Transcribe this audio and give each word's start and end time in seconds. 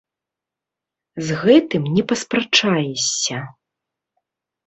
З 1.25 1.35
гэтым 1.41 1.83
не 1.97 2.03
паспрачаешся! 2.11 3.37